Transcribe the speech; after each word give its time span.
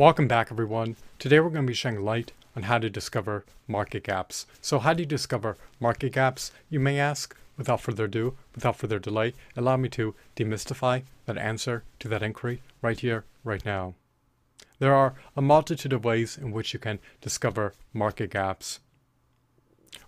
Welcome 0.00 0.28
back 0.28 0.50
everyone. 0.50 0.96
Today 1.18 1.40
we're 1.40 1.50
going 1.50 1.66
to 1.66 1.70
be 1.70 1.74
shedding 1.74 2.02
light 2.02 2.32
on 2.56 2.62
how 2.62 2.78
to 2.78 2.88
discover 2.88 3.44
market 3.68 4.04
gaps. 4.04 4.46
So 4.62 4.78
how 4.78 4.94
do 4.94 5.02
you 5.02 5.06
discover 5.06 5.58
market 5.78 6.14
gaps, 6.14 6.52
you 6.70 6.80
may 6.80 6.98
ask? 6.98 7.36
Without 7.58 7.82
further 7.82 8.06
ado, 8.06 8.34
without 8.54 8.76
further 8.76 8.98
delay, 8.98 9.34
allow 9.58 9.76
me 9.76 9.90
to 9.90 10.14
demystify 10.36 11.02
that 11.26 11.36
answer 11.36 11.84
to 11.98 12.08
that 12.08 12.22
inquiry 12.22 12.62
right 12.80 12.98
here, 12.98 13.26
right 13.44 13.62
now. 13.62 13.92
There 14.78 14.94
are 14.94 15.16
a 15.36 15.42
multitude 15.42 15.92
of 15.92 16.02
ways 16.02 16.38
in 16.38 16.50
which 16.50 16.72
you 16.72 16.78
can 16.80 16.98
discover 17.20 17.74
market 17.92 18.30
gaps. 18.30 18.80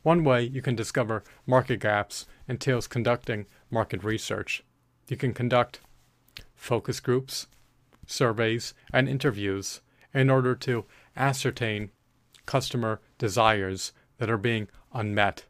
One 0.02 0.24
way 0.24 0.43
you 0.43 0.62
can 0.62 0.74
discover 0.74 1.22
market 1.46 1.80
gaps 1.80 2.24
entails 2.48 2.86
conducting 2.86 3.45
market 3.70 4.02
research. 4.02 4.64
You 5.08 5.18
can 5.18 5.34
conduct 5.34 5.80
focus 6.54 6.98
groups, 6.98 7.46
surveys, 8.04 8.74
and 8.93 9.08
interviews 9.08 9.80
in 10.14 10.30
order 10.30 10.54
to 10.54 10.84
ascertain 11.16 11.90
customer 12.46 13.00
desires 13.18 13.93
that 14.18 14.30
are 14.30 14.38
being 14.38 14.68
unmet. 14.93 15.44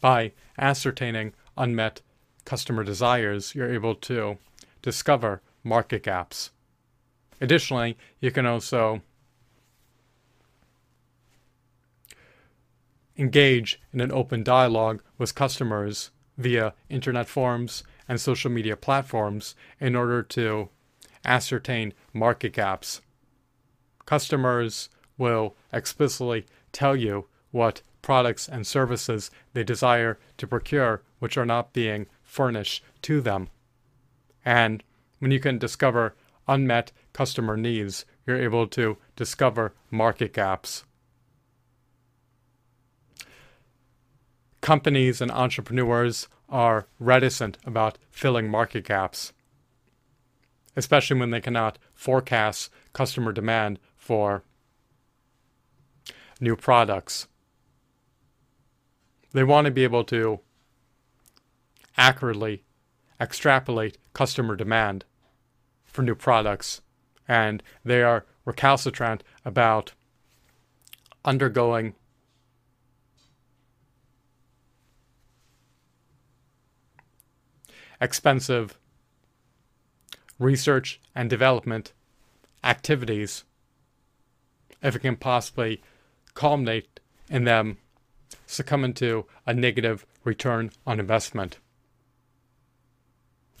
By 0.00 0.32
ascertaining 0.58 1.34
unmet 1.56 2.00
customer 2.44 2.84
desires, 2.84 3.54
you're 3.54 3.72
able 3.72 3.94
to 3.96 4.38
discover 4.82 5.42
market 5.62 6.02
gaps. 6.02 6.50
Additionally, 7.40 7.96
you 8.20 8.30
can 8.30 8.46
also 8.46 9.02
engage 13.16 13.80
in 13.92 14.00
an 14.00 14.10
open 14.10 14.42
dialogue 14.42 15.02
with 15.18 15.34
customers 15.34 16.10
via 16.38 16.72
internet 16.88 17.28
forums 17.28 17.84
and 18.08 18.20
social 18.20 18.50
media 18.50 18.76
platforms 18.76 19.54
in 19.78 19.94
order 19.94 20.22
to 20.22 20.68
ascertain 21.24 21.92
market 22.14 22.52
gaps. 22.54 23.02
Customers 24.10 24.88
will 25.18 25.54
explicitly 25.72 26.44
tell 26.72 26.96
you 26.96 27.28
what 27.52 27.80
products 28.02 28.48
and 28.48 28.66
services 28.66 29.30
they 29.52 29.62
desire 29.62 30.18
to 30.36 30.48
procure 30.48 31.04
which 31.20 31.38
are 31.38 31.46
not 31.46 31.72
being 31.72 32.06
furnished 32.24 32.82
to 33.02 33.20
them. 33.20 33.48
And 34.44 34.82
when 35.20 35.30
you 35.30 35.38
can 35.38 35.58
discover 35.58 36.16
unmet 36.48 36.90
customer 37.12 37.56
needs, 37.56 38.04
you're 38.26 38.42
able 38.42 38.66
to 38.66 38.98
discover 39.14 39.74
market 39.92 40.32
gaps. 40.32 40.82
Companies 44.60 45.20
and 45.20 45.30
entrepreneurs 45.30 46.26
are 46.48 46.88
reticent 46.98 47.58
about 47.64 47.96
filling 48.10 48.50
market 48.50 48.84
gaps, 48.84 49.32
especially 50.74 51.20
when 51.20 51.30
they 51.30 51.40
cannot 51.40 51.78
forecast 51.94 52.72
customer 52.92 53.30
demand 53.30 53.78
for 54.00 54.42
new 56.40 56.56
products. 56.56 57.28
They 59.32 59.44
want 59.44 59.66
to 59.66 59.70
be 59.70 59.84
able 59.84 60.04
to 60.04 60.40
accurately 61.96 62.64
extrapolate 63.20 63.98
customer 64.14 64.56
demand 64.56 65.04
for 65.84 66.02
new 66.02 66.14
products, 66.14 66.80
and 67.28 67.62
they 67.84 68.02
are 68.02 68.24
recalcitrant 68.46 69.22
about 69.44 69.92
undergoing 71.24 71.94
expensive 78.00 78.78
research 80.38 80.98
and 81.14 81.28
development 81.28 81.92
activities 82.64 83.44
if 84.82 84.96
it 84.96 85.00
can 85.00 85.16
possibly 85.16 85.82
culminate 86.34 87.00
in 87.28 87.44
them 87.44 87.78
succumbing 88.46 88.94
to 88.94 89.26
a 89.46 89.54
negative 89.54 90.06
return 90.24 90.70
on 90.86 91.00
investment. 91.00 91.58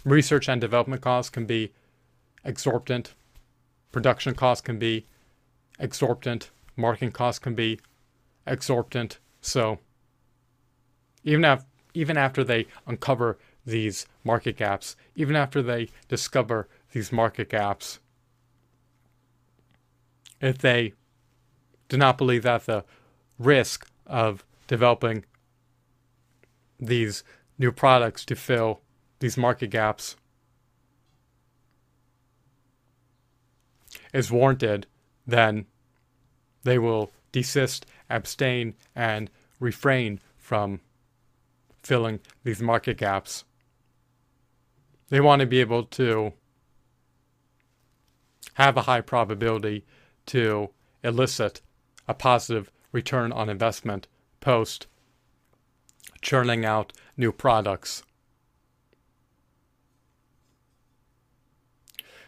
Research 0.04 0.48
and 0.48 0.60
development 0.60 1.02
costs 1.02 1.30
can 1.30 1.46
be 1.46 1.72
exorbitant, 2.44 3.14
production 3.92 4.34
costs 4.34 4.62
can 4.62 4.78
be 4.78 5.06
exorbitant, 5.78 6.50
marketing 6.76 7.12
costs 7.12 7.38
can 7.38 7.54
be 7.54 7.78
exorbitant. 8.46 9.18
So 9.40 9.78
even 11.24 11.44
af- 11.44 11.66
even 11.92 12.16
after 12.16 12.44
they 12.44 12.66
uncover 12.86 13.38
these 13.66 14.06
market 14.24 14.56
gaps, 14.56 14.96
even 15.14 15.36
after 15.36 15.62
they 15.62 15.88
discover 16.08 16.68
these 16.92 17.12
market 17.12 17.50
gaps, 17.50 17.98
if 20.40 20.58
they 20.58 20.94
do 21.90 21.98
not 21.98 22.16
believe 22.16 22.44
that 22.44 22.64
the 22.64 22.84
risk 23.38 23.86
of 24.06 24.44
developing 24.68 25.24
these 26.78 27.22
new 27.58 27.72
products 27.72 28.24
to 28.24 28.36
fill 28.36 28.80
these 29.18 29.36
market 29.36 29.68
gaps 29.68 30.16
is 34.14 34.30
warranted, 34.30 34.86
then 35.26 35.66
they 36.62 36.78
will 36.78 37.10
desist, 37.32 37.86
abstain, 38.08 38.74
and 38.94 39.28
refrain 39.58 40.20
from 40.38 40.80
filling 41.82 42.20
these 42.44 42.62
market 42.62 42.98
gaps. 42.98 43.44
They 45.08 45.20
want 45.20 45.40
to 45.40 45.46
be 45.46 45.60
able 45.60 45.84
to 45.84 46.32
have 48.54 48.76
a 48.76 48.82
high 48.82 49.00
probability 49.00 49.84
to 50.26 50.70
elicit 51.02 51.62
a 52.10 52.14
positive 52.14 52.72
return 52.90 53.30
on 53.30 53.48
investment 53.48 54.08
post 54.40 54.88
churning 56.20 56.64
out 56.64 56.92
new 57.16 57.30
products. 57.30 58.02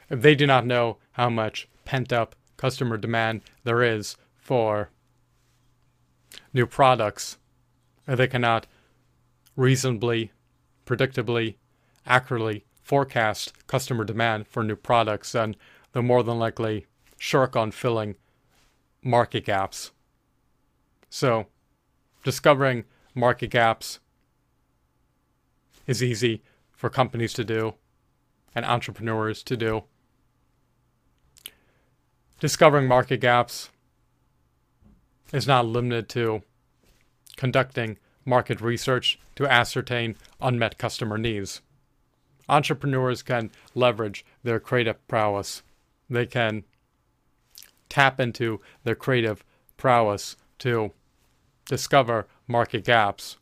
They 0.09 0.37
do 0.37 0.47
not 0.47 0.65
know 0.65 0.99
how 1.13 1.29
much 1.31 1.69
pent 1.85 2.13
up 2.13 2.37
customer 2.57 2.97
demand 2.97 3.41
there 3.65 3.83
is 3.83 4.17
for 4.37 4.91
new 6.53 6.67
products, 6.67 7.39
they 8.07 8.29
cannot 8.29 8.69
reasonably, 9.57 10.31
predictably, 10.87 11.57
accurately 12.07 12.65
forecast 12.83 13.53
customer 13.67 14.05
demand 14.05 14.47
for 14.47 14.63
new 14.63 14.77
products, 14.77 15.35
and 15.35 15.57
they'll 15.93 16.05
more 16.05 16.23
than 16.23 16.39
likely 16.39 16.87
shirk 17.19 17.57
on 17.57 17.73
filling 17.73 18.15
market 19.03 19.45
gaps. 19.45 19.91
So, 21.11 21.47
discovering 22.25 22.85
market 23.15 23.51
gaps 23.51 24.01
is 25.87 26.03
easy 26.03 26.43
for 26.73 26.89
companies 26.89 27.33
to 27.35 27.45
do 27.45 27.75
and 28.55 28.65
entrepreneurs 28.65 29.43
to 29.45 29.57
do. 29.57 29.85
Discovering 32.41 32.89
market 32.89 33.21
gaps 33.21 33.71
is 35.33 35.47
not 35.47 35.67
limited 35.67 36.09
to 36.11 36.43
conducting 37.37 37.99
market 38.25 38.61
research 38.61 39.19
to 39.37 39.47
ascertain 39.47 40.17
unmet 40.41 40.79
customer 40.79 41.19
needs. 41.19 41.61
Entrepreneurs 42.49 43.23
can 43.23 43.51
leverage 43.75 44.25
their 44.43 44.61
creative 44.61 45.07
prowess. 45.09 45.63
They 46.11 46.27
can 46.27 46.65
tap 47.93 48.19
into 48.19 48.59
their 48.85 48.95
creative 48.95 49.45
prowess 49.77 50.35
to 50.59 50.93
discover 51.67 52.27
market 52.49 52.85
gaps. 52.85 53.37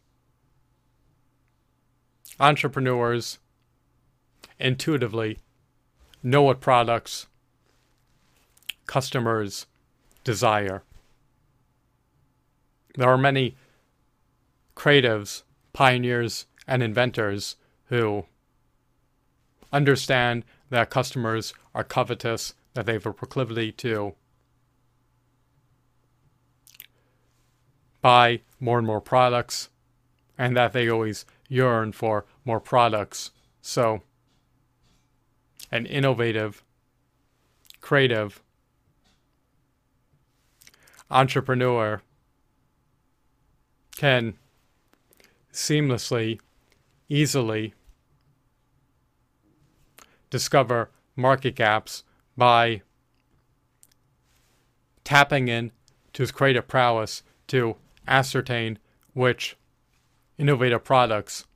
Entrepreneurs 2.41 3.39
intuitively 4.59 5.39
know 6.21 6.43
what 6.43 6.61
products 6.61 7.29
customers 8.89 9.67
desire. 10.25 10.83
There 12.97 13.09
are 13.09 13.17
many 13.17 13.57
creatives, 14.75 15.45
pioneers, 15.73 16.47
and 16.67 16.83
inventors 16.83 17.55
who 17.85 18.27
understand 19.73 20.45
that 20.71 20.91
customers 20.91 21.55
are 21.73 21.85
covetous, 21.85 22.55
that 22.75 22.87
they 22.87 22.95
have 22.95 23.07
a 23.07 23.13
proclivity 23.13 23.71
to 23.71 24.17
buy 28.01 28.41
more 28.59 28.79
and 28.79 28.87
more 28.87 29.01
products, 29.01 29.69
and 30.39 30.57
that 30.57 30.73
they 30.73 30.89
always 30.89 31.25
yearn 31.49 31.93
for 31.93 32.25
more 32.45 32.61
products. 32.61 33.31
So, 33.61 34.03
an 35.71 35.87
innovative, 35.87 36.65
creative 37.81 38.43
entrepreneur 41.11 42.03
can 43.97 44.35
seamlessly, 45.53 46.41
easily 47.09 47.75
discover 50.31 50.91
market 51.17 51.57
gaps 51.57 52.05
by 52.37 52.83
tapping 55.05 55.49
in 55.49 55.73
to 56.13 56.23
his 56.23 56.31
creative 56.31 56.69
prowess 56.69 57.23
to 57.49 57.77
ascertain 58.11 58.79
which 59.15 59.57
innovative 60.37 60.85
products 60.85 61.47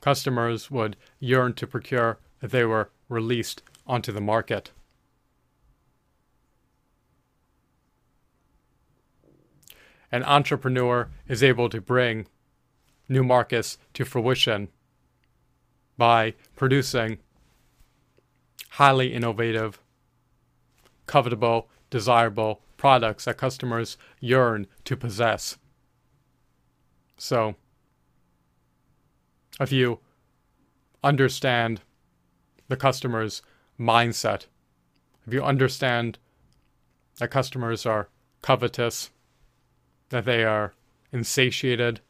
customers 0.00 0.70
would 0.70 0.96
yearn 1.18 1.52
to 1.52 1.66
procure 1.66 2.18
if 2.42 2.50
they 2.50 2.64
were 2.64 2.90
released 3.08 3.62
onto 3.86 4.10
the 4.10 4.20
market. 4.20 4.70
An 10.10 10.24
entrepreneur 10.24 11.08
is 11.28 11.42
able 11.42 11.68
to 11.68 11.80
bring 11.80 12.26
new 13.08 13.22
markets 13.22 13.78
to 13.94 14.04
fruition 14.04 14.68
by 15.96 16.34
producing 16.56 17.18
highly 18.70 19.12
innovative, 19.12 19.80
covetable, 21.06 21.66
desirable 21.90 22.62
products 22.76 23.26
that 23.26 23.36
customers 23.36 23.98
yearn 24.20 24.66
to 24.84 24.96
possess. 24.96 25.58
So, 27.20 27.54
if 29.60 29.70
you 29.70 29.98
understand 31.04 31.82
the 32.68 32.78
customer's 32.78 33.42
mindset, 33.78 34.46
if 35.26 35.34
you 35.34 35.44
understand 35.44 36.16
that 37.18 37.30
customers 37.30 37.84
are 37.84 38.08
covetous, 38.40 39.10
that 40.08 40.24
they 40.24 40.44
are 40.44 40.72
insatiated, 41.12 42.00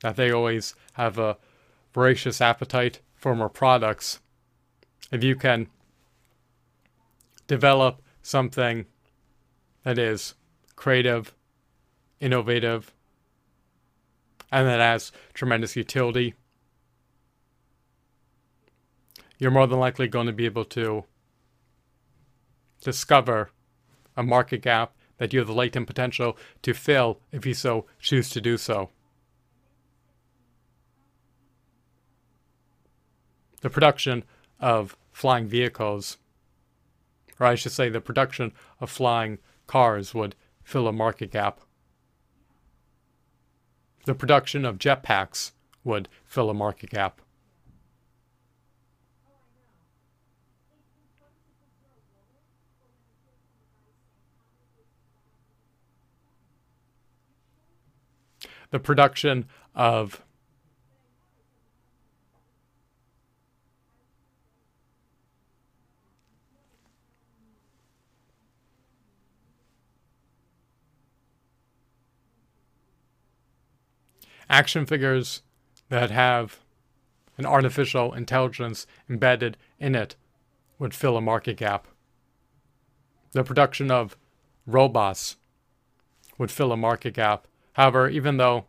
that 0.00 0.16
they 0.16 0.32
always 0.32 0.74
have 0.94 1.16
a 1.16 1.36
voracious 1.94 2.40
appetite 2.40 2.98
for 3.14 3.36
more 3.36 3.48
products, 3.48 4.18
if 5.12 5.22
you 5.22 5.36
can 5.36 5.68
develop 7.46 8.02
something 8.20 8.86
that 9.84 9.96
is 9.96 10.34
creative, 10.74 11.36
innovative, 12.18 12.92
and 14.50 14.66
that 14.66 14.80
has 14.80 15.12
tremendous 15.34 15.76
utility, 15.76 16.34
you're 19.38 19.50
more 19.50 19.66
than 19.66 19.78
likely 19.78 20.08
going 20.08 20.26
to 20.26 20.32
be 20.32 20.46
able 20.46 20.64
to 20.64 21.04
discover 22.80 23.50
a 24.16 24.22
market 24.22 24.62
gap 24.62 24.94
that 25.18 25.32
you 25.32 25.38
have 25.38 25.48
the 25.48 25.54
latent 25.54 25.86
potential 25.86 26.36
to 26.62 26.72
fill 26.72 27.20
if 27.32 27.44
you 27.46 27.54
so 27.54 27.86
choose 28.00 28.30
to 28.30 28.40
do 28.40 28.56
so. 28.56 28.90
The 33.62 33.70
production 33.70 34.24
of 34.60 34.96
flying 35.12 35.46
vehicles, 35.46 36.18
or 37.40 37.46
I 37.46 37.54
should 37.54 37.72
say, 37.72 37.88
the 37.88 38.00
production 38.00 38.52
of 38.80 38.90
flying 38.90 39.38
cars 39.66 40.14
would 40.14 40.36
fill 40.62 40.86
a 40.86 40.92
market 40.92 41.32
gap. 41.32 41.60
The 44.06 44.14
production 44.14 44.64
of 44.64 44.78
jetpacks 44.78 45.50
would 45.84 46.08
fill 46.24 46.48
a 46.48 46.54
market 46.54 46.90
gap. 46.90 47.20
the 58.70 58.80
production 58.80 59.46
of 59.76 60.20
action 74.48 74.86
figures 74.86 75.42
that 75.88 76.10
have 76.10 76.60
an 77.38 77.46
artificial 77.46 78.12
intelligence 78.14 78.86
embedded 79.08 79.56
in 79.78 79.94
it 79.94 80.16
would 80.78 80.94
fill 80.94 81.16
a 81.16 81.20
market 81.20 81.56
gap. 81.56 81.86
The 83.32 83.44
production 83.44 83.90
of 83.90 84.16
robots 84.66 85.36
would 86.38 86.50
fill 86.50 86.72
a 86.72 86.76
market 86.76 87.14
gap 87.14 87.46
However, 87.76 88.08
even 88.08 88.38
though 88.38 88.64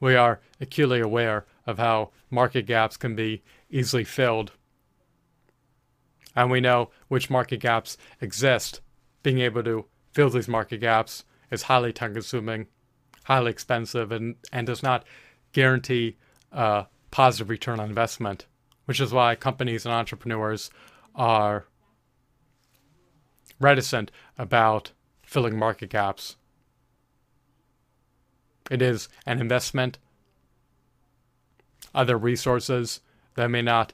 we 0.00 0.16
are 0.16 0.40
acutely 0.60 0.98
aware 0.98 1.46
of 1.64 1.78
how 1.78 2.10
market 2.28 2.66
gaps 2.66 2.96
can 2.96 3.14
be 3.14 3.44
easily 3.70 4.02
filled, 4.02 4.50
and 6.34 6.50
we 6.50 6.60
know 6.60 6.90
which 7.06 7.30
market 7.30 7.60
gaps 7.60 7.96
exist, 8.20 8.80
being 9.22 9.38
able 9.38 9.62
to 9.62 9.86
fill 10.12 10.28
these 10.28 10.48
market 10.48 10.78
gaps 10.78 11.24
is 11.52 11.62
highly 11.62 11.92
time 11.92 12.14
consuming, 12.14 12.66
highly 13.28 13.50
expensive, 13.50 14.10
and, 14.10 14.36
and 14.50 14.66
does 14.66 14.82
not 14.82 15.04
guarantee 15.52 16.16
a 16.50 16.86
positive 17.10 17.50
return 17.50 17.78
on 17.78 17.86
investment, 17.86 18.46
which 18.86 19.00
is 19.00 19.12
why 19.12 19.34
companies 19.34 19.84
and 19.84 19.94
entrepreneurs 19.94 20.70
are 21.14 21.66
reticent 23.60 24.10
about 24.38 24.92
filling 25.22 25.58
market 25.58 25.90
gaps. 25.90 26.36
It 28.70 28.80
is 28.80 29.10
an 29.26 29.42
investment, 29.42 29.98
other 31.94 32.16
resources 32.16 33.00
that 33.34 33.50
may 33.50 33.60
not 33.60 33.92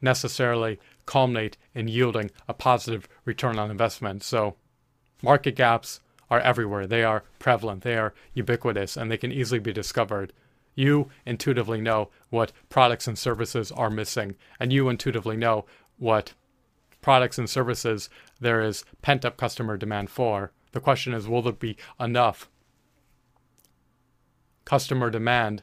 necessarily 0.00 0.78
culminate 1.04 1.56
in 1.74 1.88
yielding 1.88 2.30
a 2.46 2.54
positive 2.54 3.08
return 3.24 3.58
on 3.58 3.72
investment. 3.72 4.22
So, 4.22 4.54
market 5.20 5.56
gaps 5.56 6.00
are 6.30 6.40
everywhere. 6.40 6.86
They 6.86 7.04
are 7.04 7.24
prevalent, 7.38 7.82
they 7.82 7.96
are 7.96 8.14
ubiquitous, 8.34 8.96
and 8.96 9.10
they 9.10 9.16
can 9.16 9.32
easily 9.32 9.60
be 9.60 9.72
discovered. 9.72 10.32
You 10.74 11.08
intuitively 11.24 11.80
know 11.80 12.10
what 12.30 12.52
products 12.68 13.06
and 13.06 13.18
services 13.18 13.72
are 13.72 13.90
missing, 13.90 14.36
and 14.60 14.72
you 14.72 14.88
intuitively 14.88 15.36
know 15.36 15.64
what 15.98 16.34
products 17.00 17.38
and 17.38 17.48
services 17.48 18.10
there 18.40 18.60
is 18.60 18.84
pent 19.00 19.24
up 19.24 19.36
customer 19.36 19.76
demand 19.76 20.10
for. 20.10 20.52
The 20.72 20.80
question 20.80 21.14
is, 21.14 21.28
will 21.28 21.42
there 21.42 21.52
be 21.52 21.76
enough 21.98 22.50
customer 24.66 25.08
demand 25.08 25.62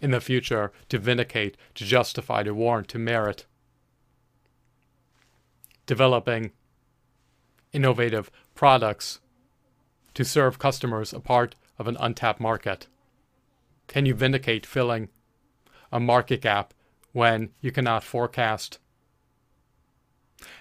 in 0.00 0.10
the 0.10 0.20
future 0.20 0.72
to 0.88 0.98
vindicate, 0.98 1.56
to 1.74 1.84
justify, 1.84 2.42
to 2.42 2.54
warrant, 2.54 2.88
to 2.88 2.98
merit. 2.98 3.46
Developing 5.86 6.52
innovative 7.72 8.30
products 8.54 9.20
to 10.16 10.24
serve 10.24 10.58
customers 10.58 11.12
a 11.12 11.20
part 11.20 11.54
of 11.78 11.86
an 11.86 11.96
untapped 12.00 12.40
market. 12.40 12.86
Can 13.86 14.06
you 14.06 14.14
vindicate 14.14 14.64
filling 14.64 15.10
a 15.92 16.00
market 16.00 16.40
gap 16.40 16.72
when 17.12 17.50
you 17.60 17.70
cannot 17.70 18.02
forecast 18.02 18.78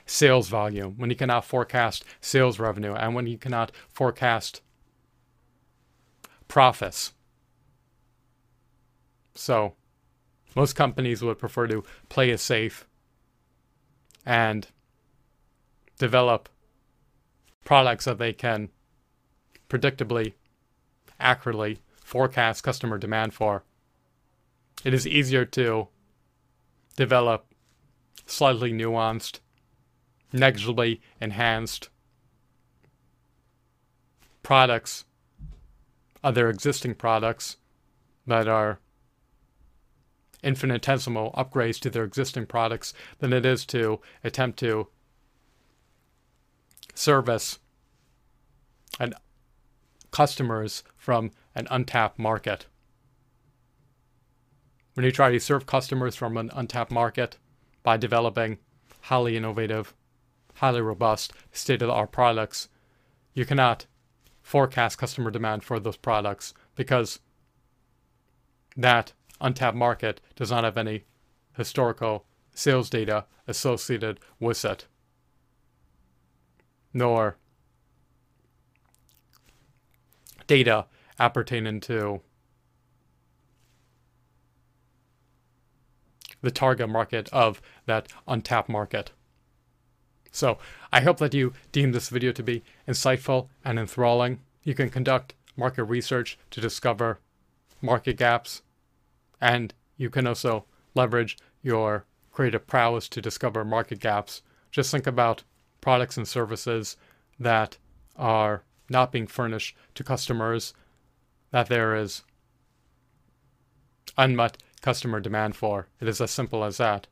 sales 0.06 0.50
volume, 0.50 0.96
when 0.98 1.10
you 1.10 1.16
cannot 1.16 1.46
forecast 1.46 2.04
sales 2.20 2.60
revenue, 2.60 2.94
and 2.94 3.16
when 3.16 3.28
you 3.28 3.38
cannot 3.38 3.72
forecast 3.88 4.62
profits? 6.50 7.14
So, 9.36 9.76
most 10.54 10.74
companies 10.74 11.22
would 11.22 11.40
prefer 11.40 11.68
to 11.68 11.84
play 12.10 12.30
it 12.30 12.42
safe 12.42 12.86
and 14.26 14.68
develop 15.98 16.50
products 17.64 18.04
that 18.04 18.18
they 18.18 18.34
can 18.34 18.70
predictably, 19.70 20.34
accurately 21.20 21.80
forecast 22.04 22.64
customer 22.64 22.98
demand 22.98 23.34
for. 23.34 23.64
It 24.84 24.94
is 24.94 25.08
easier 25.08 25.46
to 25.46 25.88
develop 26.96 27.48
slightly 28.26 28.72
nuanced, 28.72 29.40
negligibly 30.32 31.02
enhanced 31.20 31.90
products, 34.44 35.06
other 36.24 36.50
existing 36.50 36.96
products 36.96 37.58
that 38.28 38.48
are 38.48 38.80
infinitesimal 40.44 41.32
upgrades 41.36 41.80
to 41.80 41.90
their 41.90 42.04
existing 42.04 42.46
products 42.46 42.94
than 43.20 43.34
it 43.34 43.46
is 43.46 43.66
to 43.66 44.00
attempt 44.24 44.60
to 44.60 44.88
service 46.94 47.60
and 49.00 49.14
customers 50.16 50.82
from 50.96 51.30
an 51.56 51.68
untapped 51.70 52.18
market. 52.18 52.68
When 54.94 55.04
you 55.06 55.12
try 55.12 55.30
to 55.30 55.42
serve 55.42 55.66
customers 55.66 56.16
from 56.16 56.38
an 56.38 56.50
untapped 56.54 56.90
market 56.90 57.38
by 57.84 57.98
developing 57.98 58.60
highly 59.02 59.36
innovative, 59.36 59.94
highly 60.54 60.80
robust, 60.80 61.34
state 61.52 61.82
of 61.82 61.90
the 61.90 61.94
art 61.94 62.14
products, 62.14 62.70
you 63.34 63.46
cannot 63.46 63.88
forecast 64.42 64.98
customer 64.98 65.32
demand 65.32 65.66
for 65.66 65.82
those 65.82 65.98
products 65.98 66.54
because 66.76 67.20
that 68.78 69.12
untapped 69.42 69.76
market 69.76 70.22
does 70.38 70.50
not 70.50 70.64
have 70.64 70.78
any 70.78 71.04
historical 71.58 72.24
sales 72.54 72.90
data 72.90 73.26
associated 73.50 74.22
with 74.40 74.64
it, 74.64 74.88
nor 76.94 77.36
data 80.48 80.86
appertaining 81.20 81.80
to 81.82 82.22
the 86.42 86.52
target 86.52 86.90
market 86.90 87.28
of 87.32 87.62
that 87.86 88.08
untapped 88.28 88.70
market. 88.70 89.12
So 90.32 90.58
I 90.92 91.02
hope 91.02 91.18
that 91.20 91.34
you 91.34 91.54
deem 91.72 91.92
this 91.92 92.10
video 92.10 92.32
to 92.34 92.44
be 92.44 92.64
insightful 92.88 93.48
and 93.64 93.80
enthralling. 93.80 94.42
You 94.64 94.76
can 94.76 94.90
conduct 94.90 95.34
market 95.56 95.86
research 95.86 96.38
to 96.52 96.62
discover 96.62 97.20
market 97.82 98.18
gaps, 98.18 98.62
and 99.40 99.74
you 99.98 100.10
can 100.10 100.28
also 100.28 100.66
leverage 100.94 101.38
your 101.62 102.06
creative 102.32 102.68
prowess 102.68 103.08
to 103.10 103.22
discover 103.22 103.64
market 103.64 104.00
gaps. 104.00 104.42
Just 104.72 104.92
think 104.92 105.08
about 105.08 105.44
products 105.80 106.18
and 106.18 106.28
services 106.28 106.98
that 107.40 107.78
are 108.18 108.64
not 108.90 109.12
being 109.12 109.28
furnished 109.28 109.76
to 109.96 110.04
customers, 110.04 110.74
that 111.52 111.68
there 111.68 111.96
is 111.96 112.24
unmet 114.18 114.58
customer 114.82 115.20
demand 115.20 115.56
for. 115.56 115.88
It 116.00 116.08
is 116.08 116.22
as 116.22 116.32
simple 116.32 116.64
as 116.64 116.78
that. 116.78 117.08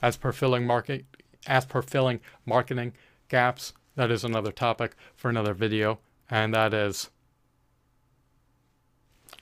As 0.00 0.16
per 0.16 0.32
filling 0.32 0.66
market 0.66 1.04
as 1.46 1.64
per 1.64 1.82
filling 1.82 2.20
marketing 2.46 2.92
gaps, 3.28 3.72
that 3.96 4.10
is 4.10 4.24
another 4.24 4.52
topic 4.52 4.94
for 5.16 5.28
another 5.28 5.54
video, 5.54 5.98
and 6.30 6.54
that 6.54 6.72
is 6.72 7.10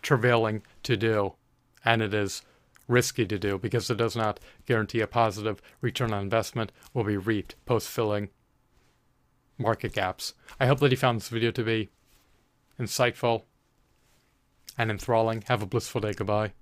travailing 0.02 0.62
to 0.82 0.96
do, 0.96 1.34
and 1.84 2.00
it 2.00 2.14
is 2.14 2.42
risky 2.88 3.26
to 3.26 3.38
do 3.38 3.58
because 3.58 3.88
it 3.90 3.96
does 3.96 4.16
not 4.16 4.40
guarantee 4.66 5.00
a 5.00 5.06
positive 5.06 5.62
return 5.80 6.12
on 6.12 6.22
investment 6.22 6.72
will 6.92 7.04
be 7.04 7.16
reaped 7.16 7.54
post 7.64 7.88
filling 7.88 8.30
market 9.60 9.92
gaps. 9.92 10.34
I 10.58 10.66
hope 10.66 10.80
that 10.80 10.90
you 10.90 10.96
found 10.96 11.20
this 11.20 11.28
video 11.28 11.50
to 11.52 11.62
be 11.62 11.90
insightful 12.78 13.42
and 14.76 14.90
enthralling. 14.90 15.42
Have 15.48 15.62
a 15.62 15.66
blissful 15.66 16.00
day. 16.00 16.12
Goodbye. 16.12 16.52